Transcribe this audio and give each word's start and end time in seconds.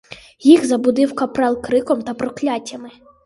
Їх 0.39 0.65
збудив 0.65 1.15
капрал 1.15 1.61
криком 1.61 2.01
та 2.01 2.13
прокляттями. 2.13 2.91